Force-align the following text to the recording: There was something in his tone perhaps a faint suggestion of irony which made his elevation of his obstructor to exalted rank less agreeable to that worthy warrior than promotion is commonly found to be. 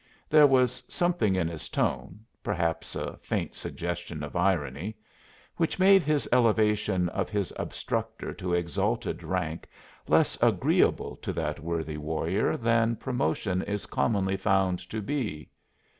There 0.31 0.47
was 0.47 0.81
something 0.87 1.35
in 1.35 1.47
his 1.47 1.69
tone 1.69 2.21
perhaps 2.41 2.95
a 2.95 3.17
faint 3.17 3.53
suggestion 3.55 4.23
of 4.23 4.35
irony 4.35 4.95
which 5.57 5.77
made 5.77 6.01
his 6.01 6.27
elevation 6.31 7.07
of 7.09 7.29
his 7.29 7.53
obstructor 7.55 8.33
to 8.33 8.55
exalted 8.55 9.21
rank 9.21 9.69
less 10.07 10.39
agreeable 10.41 11.17
to 11.17 11.31
that 11.33 11.59
worthy 11.59 11.97
warrior 11.97 12.57
than 12.57 12.95
promotion 12.95 13.61
is 13.61 13.85
commonly 13.85 14.37
found 14.37 14.79
to 14.89 15.03
be. 15.03 15.51